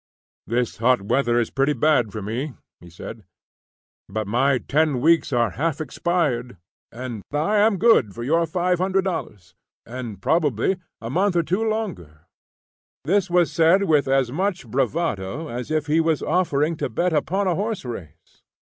"This 0.47 0.77
hot 0.77 1.03
weather 1.03 1.39
is 1.39 1.51
pretty 1.51 1.73
bad 1.73 2.11
for 2.11 2.23
me," 2.23 2.55
he 2.79 2.89
said, 2.89 3.23
"but 4.09 4.25
my 4.25 4.57
ten 4.57 4.99
weeks 4.99 5.31
are 5.31 5.51
half 5.51 5.79
expired, 5.79 6.57
and 6.91 7.21
I 7.31 7.57
am 7.57 7.77
good 7.77 8.15
for 8.15 8.23
your 8.23 8.47
$500, 8.47 9.53
and, 9.85 10.19
probably, 10.19 10.77
a 11.01 11.11
month 11.11 11.35
or 11.35 11.43
two 11.43 11.63
longer." 11.63 12.21
This 13.03 13.29
was 13.29 13.51
said 13.51 13.83
with 13.83 14.07
as 14.07 14.31
much 14.31 14.65
bravado 14.65 15.47
as 15.49 15.69
if 15.69 15.85
he 15.85 15.99
was 16.01 16.23
offering 16.23 16.75
to 16.77 16.89
bet 16.89 17.13
upon 17.13 17.45
a 17.45 17.53
horse 17.53 17.85
race. 17.85 18.41